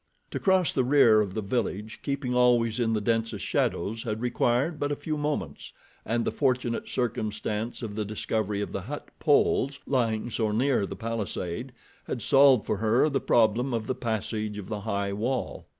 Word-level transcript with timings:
To 0.31 0.39
cross 0.39 0.73
the 0.73 0.83
rear 0.83 1.21
of 1.21 1.35
the 1.35 1.43
village, 1.43 1.99
keeping 2.01 2.33
always 2.33 2.79
in 2.79 2.93
the 2.93 2.99
densest 3.01 3.45
shadows, 3.45 4.01
had 4.01 4.19
required 4.19 4.79
but 4.79 4.91
a 4.91 4.95
few 4.95 5.15
moments, 5.15 5.73
and 6.05 6.25
the 6.25 6.31
fortunate 6.31 6.89
circumstance 6.89 7.83
of 7.83 7.93
the 7.93 8.03
discovery 8.03 8.61
of 8.61 8.71
the 8.71 8.81
hut 8.81 9.09
poles 9.19 9.77
lying 9.85 10.31
so 10.31 10.49
near 10.51 10.87
the 10.87 10.95
palisade 10.95 11.71
had 12.07 12.23
solved 12.23 12.65
for 12.65 12.77
her 12.77 13.09
the 13.09 13.21
problem 13.21 13.75
of 13.75 13.85
the 13.85 13.93
passage 13.93 14.57
of 14.57 14.69
the 14.69 14.79
high 14.81 15.13
wall. 15.13 15.67